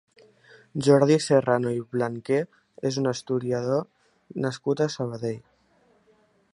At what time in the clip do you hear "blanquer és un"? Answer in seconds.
1.91-3.11